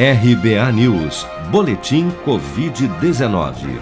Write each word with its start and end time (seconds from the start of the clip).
RBA 0.00 0.70
News, 0.70 1.26
Boletim 1.50 2.12
Covid-19. 2.24 3.80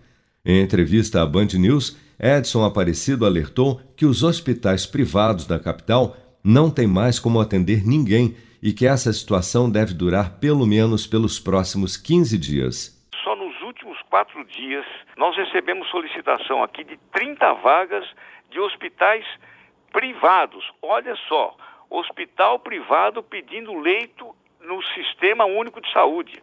Em 0.45 0.61
entrevista 0.61 1.23
à 1.23 1.27
Band 1.27 1.49
News, 1.55 1.97
Edson 2.19 2.65
Aparecido 2.65 3.25
alertou 3.25 3.81
que 3.97 4.05
os 4.05 4.25
hospitais 4.25 4.87
privados 4.87 5.47
da 5.47 5.57
capital 5.57 6.17
não 6.43 6.69
têm 6.69 6.89
mais 6.89 7.21
como 7.21 7.41
atender 7.41 7.87
ninguém 7.87 8.35
e 8.63 8.73
que 8.73 8.87
essa 8.87 9.13
situação 9.13 9.71
deve 9.71 9.93
durar 9.93 10.39
pelo 10.39 10.65
menos 10.65 11.07
pelos 11.07 11.41
próximos 11.41 11.97
15 11.97 12.39
dias. 12.39 13.03
Só 13.25 13.35
nos 13.35 13.61
últimos 13.63 14.01
quatro 14.03 14.45
dias 14.45 14.87
nós 15.17 15.37
recebemos 15.37 15.89
solicitação 15.91 16.63
aqui 16.63 16.85
de 16.85 16.97
30 17.13 17.53
vagas 17.55 18.09
de 18.51 18.61
hospitais 18.61 19.25
privados. 19.93 20.65
Olha 20.81 21.17
só, 21.29 21.57
hospital 21.91 22.59
privado 22.59 23.23
pedindo 23.23 23.75
leito 23.79 24.35
no 24.61 24.83
Sistema 24.95 25.45
Único 25.45 25.81
de 25.81 25.93
Saúde. 25.93 26.43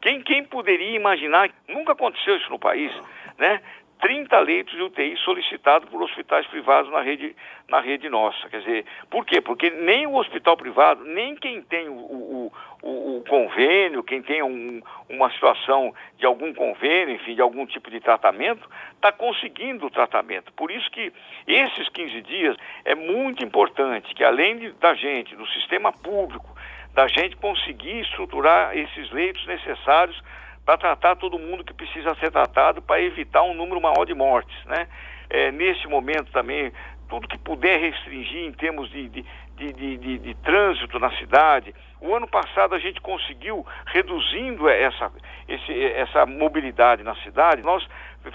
Quem, 0.00 0.22
quem 0.22 0.44
poderia 0.44 0.96
imaginar? 0.96 1.50
Nunca 1.68 1.92
aconteceu 1.92 2.36
isso 2.36 2.50
no 2.50 2.58
país, 2.58 2.92
né? 3.38 3.60
30 4.02 4.36
leitos 4.40 4.74
de 4.74 4.82
UTI 4.82 5.16
solicitados 5.18 5.88
por 5.88 6.02
hospitais 6.02 6.44
privados 6.48 6.90
na 6.90 7.00
rede, 7.00 7.36
na 7.68 7.80
rede 7.80 8.08
nossa. 8.08 8.48
Quer 8.48 8.58
dizer, 8.58 8.84
por 9.08 9.24
quê? 9.24 9.40
Porque 9.40 9.70
nem 9.70 10.08
o 10.08 10.16
hospital 10.16 10.56
privado, 10.56 11.04
nem 11.04 11.36
quem 11.36 11.62
tem 11.62 11.88
o, 11.88 11.92
o, 11.94 12.52
o, 12.82 13.18
o 13.18 13.24
convênio, 13.28 14.02
quem 14.02 14.20
tem 14.20 14.42
um, 14.42 14.82
uma 15.08 15.30
situação 15.30 15.94
de 16.18 16.26
algum 16.26 16.52
convênio, 16.52 17.14
enfim, 17.14 17.36
de 17.36 17.40
algum 17.40 17.64
tipo 17.64 17.92
de 17.92 18.00
tratamento, 18.00 18.68
está 18.96 19.12
conseguindo 19.12 19.86
o 19.86 19.90
tratamento. 19.90 20.52
Por 20.54 20.72
isso 20.72 20.90
que 20.90 21.12
esses 21.46 21.88
15 21.90 22.22
dias 22.22 22.56
é 22.84 22.96
muito 22.96 23.44
importante 23.44 24.12
que, 24.16 24.24
além 24.24 24.58
de, 24.58 24.72
da 24.72 24.94
gente, 24.94 25.36
do 25.36 25.46
sistema 25.46 25.92
público, 25.92 26.50
da 26.92 27.06
gente 27.06 27.36
conseguir 27.36 28.00
estruturar 28.00 28.76
esses 28.76 29.12
leitos 29.12 29.46
necessários 29.46 30.20
para 30.64 30.78
tratar 30.78 31.16
todo 31.16 31.38
mundo 31.38 31.64
que 31.64 31.74
precisa 31.74 32.14
ser 32.16 32.30
tratado 32.30 32.80
para 32.80 33.00
evitar 33.00 33.42
um 33.42 33.54
número 33.54 33.80
maior 33.80 34.04
de 34.04 34.14
mortes, 34.14 34.56
né? 34.66 34.86
É, 35.28 35.50
nesse 35.50 35.86
momento 35.88 36.30
também, 36.30 36.72
tudo 37.08 37.28
que 37.28 37.38
puder 37.38 37.78
restringir 37.80 38.44
em 38.44 38.52
termos 38.52 38.90
de, 38.90 39.08
de, 39.08 39.24
de, 39.56 39.96
de, 39.96 40.18
de 40.18 40.34
trânsito 40.36 40.98
na 40.98 41.10
cidade. 41.18 41.74
O 42.00 42.14
ano 42.14 42.26
passado 42.26 42.74
a 42.74 42.78
gente 42.78 43.00
conseguiu, 43.00 43.66
reduzindo 43.86 44.68
essa, 44.68 45.12
esse, 45.48 45.84
essa 45.92 46.26
mobilidade 46.26 47.02
na 47.02 47.14
cidade, 47.16 47.62
nós 47.62 47.86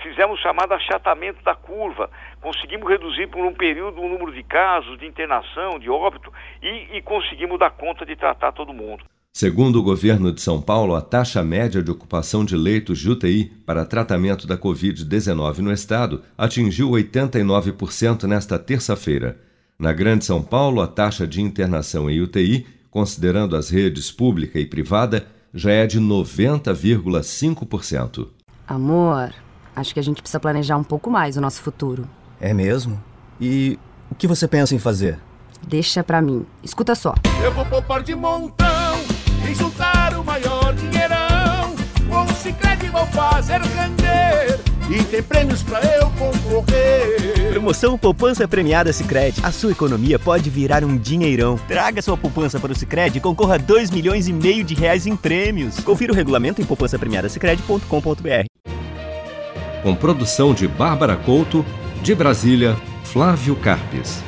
fizemos 0.03 0.39
o 0.39 0.41
chamado 0.41 0.73
achatamento 0.73 1.43
da 1.43 1.55
curva, 1.55 2.09
conseguimos 2.41 2.87
reduzir 2.87 3.27
por 3.27 3.43
um 3.45 3.53
período 3.53 4.01
o 4.01 4.07
número 4.07 4.31
de 4.31 4.43
casos, 4.43 4.97
de 4.99 5.07
internação, 5.07 5.79
de 5.79 5.89
óbito 5.89 6.31
e, 6.61 6.97
e 6.97 7.01
conseguimos 7.01 7.57
dar 7.57 7.71
conta 7.71 8.05
de 8.05 8.15
tratar 8.15 8.51
todo 8.51 8.73
mundo. 8.73 9.03
Segundo 9.37 9.77
o 9.77 9.83
governo 9.83 10.33
de 10.33 10.41
São 10.41 10.59
Paulo, 10.59 10.95
a 10.95 11.01
taxa 11.01 11.43
média 11.43 11.83
de 11.83 11.91
ocupação 11.91 12.43
de 12.43 12.57
leitos 12.57 12.97
de 12.97 13.07
UTI 13.07 13.53
para 13.67 13.85
tratamento 13.85 14.47
da 14.47 14.57
Covid-19 14.57 15.59
no 15.59 15.71
estado 15.71 16.23
atingiu 16.35 16.89
89% 16.89 18.23
nesta 18.23 18.57
terça-feira. 18.57 19.37
Na 19.77 19.93
Grande 19.93 20.25
São 20.25 20.41
Paulo, 20.41 20.81
a 20.81 20.87
taxa 20.87 21.27
de 21.27 21.39
internação 21.39 22.09
em 22.09 22.19
UTI, 22.19 22.65
considerando 22.89 23.55
as 23.55 23.69
redes 23.69 24.11
pública 24.11 24.59
e 24.59 24.65
privada, 24.65 25.27
já 25.53 25.69
é 25.69 25.85
de 25.85 26.01
90,5%. 26.01 28.29
Amor, 28.67 29.31
acho 29.75 29.93
que 29.93 29.99
a 29.99 30.03
gente 30.03 30.19
precisa 30.19 30.39
planejar 30.39 30.77
um 30.77 30.83
pouco 30.83 31.11
mais 31.11 31.37
o 31.37 31.41
nosso 31.41 31.61
futuro. 31.61 32.09
É 32.41 32.55
mesmo? 32.55 32.99
E 33.39 33.77
o 34.09 34.15
que 34.15 34.25
você 34.25 34.47
pensa 34.47 34.73
em 34.73 34.79
fazer? 34.79 35.19
Deixa 35.61 36.03
pra 36.03 36.23
mim. 36.23 36.43
Escuta 36.63 36.95
só. 36.95 37.13
Eu 37.43 37.53
vou 37.53 37.67
poupar 37.67 38.01
de 38.01 38.15
montão 38.15 38.67
e 39.49 39.55
juntar 39.55 40.13
o 40.17 40.23
maior 40.23 40.73
dinheirão. 40.73 41.75
Com 42.09 42.23
o 42.23 42.35
Cicred 42.35 42.89
vou 42.89 43.05
fazer 43.07 43.61
render 43.61 44.59
e 44.89 45.03
tem 45.03 45.21
prêmios 45.21 45.61
pra 45.63 45.79
eu 45.81 46.09
concorrer. 46.11 47.51
Promoção 47.51 47.97
Poupança 47.97 48.47
Premiada 48.47 48.93
Sicredi. 48.93 49.41
A 49.43 49.51
sua 49.51 49.71
economia 49.71 50.17
pode 50.17 50.49
virar 50.49 50.83
um 50.83 50.97
dinheirão. 50.97 51.57
Traga 51.67 52.01
sua 52.01 52.15
poupança 52.15 52.59
para 52.59 52.71
o 52.71 52.75
Sicredi 52.75 53.17
e 53.17 53.21
concorra 53.21 53.55
a 53.55 53.57
2 53.57 53.91
milhões 53.91 54.27
e 54.27 54.33
meio 54.33 54.63
de 54.63 54.73
reais 54.73 55.05
em 55.05 55.15
prêmios. 55.15 55.79
Confira 55.79 56.13
o 56.13 56.15
regulamento 56.15 56.61
em 56.61 56.65
poupancapremiadasicredi.com.br. 56.65 58.45
Com 59.83 59.95
produção 59.95 60.53
de 60.53 60.67
Bárbara 60.67 61.15
Couto, 61.15 61.65
de 62.01 62.15
Brasília, 62.15 62.77
Flávio 63.03 63.55
Carpes. 63.55 64.23